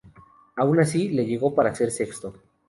[0.55, 2.33] Aún así, le llegó para ser sexto.